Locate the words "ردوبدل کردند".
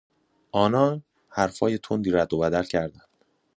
2.11-3.07